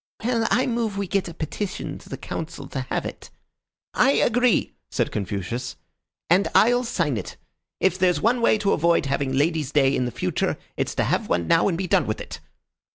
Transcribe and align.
"Well, 0.23 0.47
I 0.49 0.65
move 0.65 0.97
we 0.97 1.05
get 1.05 1.29
up 1.29 1.35
a 1.35 1.37
petition 1.37 1.99
to 1.99 2.09
the 2.09 2.17
council 2.17 2.67
to 2.69 2.79
have 2.89 3.05
it," 3.05 3.25
said 3.25 3.29
Dryden. 4.01 4.23
"I 4.23 4.25
agree," 4.25 4.73
said 4.89 5.11
Confucius, 5.11 5.75
"and 6.27 6.47
I'll 6.55 6.83
sign 6.83 7.17
it. 7.17 7.37
If 7.79 7.99
there's 7.99 8.19
one 8.19 8.41
way 8.41 8.57
to 8.57 8.73
avoid 8.73 9.05
having 9.05 9.31
ladies' 9.31 9.71
day 9.71 9.95
in 9.95 10.05
the 10.05 10.11
future, 10.11 10.57
it's 10.75 10.95
to 10.95 11.03
have 11.03 11.29
one 11.29 11.47
now 11.47 11.67
and 11.67 11.77
be 11.77 11.85
done 11.85 12.07
with 12.07 12.19
it." 12.19 12.39